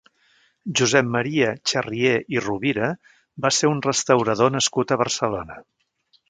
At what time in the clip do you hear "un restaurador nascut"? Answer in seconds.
3.75-4.95